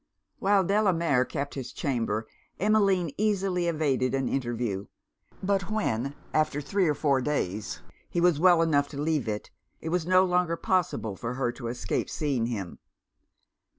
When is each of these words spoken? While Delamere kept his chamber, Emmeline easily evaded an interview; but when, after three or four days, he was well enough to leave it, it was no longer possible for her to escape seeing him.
While 0.39 0.63
Delamere 0.63 1.25
kept 1.25 1.53
his 1.53 1.71
chamber, 1.71 2.25
Emmeline 2.59 3.11
easily 3.19 3.67
evaded 3.67 4.15
an 4.15 4.27
interview; 4.29 4.87
but 5.43 5.69
when, 5.69 6.15
after 6.33 6.59
three 6.59 6.87
or 6.87 6.95
four 6.95 7.21
days, 7.21 7.81
he 8.09 8.19
was 8.19 8.39
well 8.39 8.63
enough 8.63 8.87
to 8.87 8.97
leave 8.99 9.27
it, 9.27 9.51
it 9.79 9.89
was 9.89 10.07
no 10.07 10.25
longer 10.25 10.55
possible 10.57 11.15
for 11.15 11.35
her 11.35 11.51
to 11.51 11.67
escape 11.67 12.09
seeing 12.09 12.47
him. 12.47 12.79